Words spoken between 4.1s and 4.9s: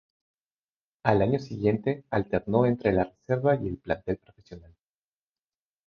profesional.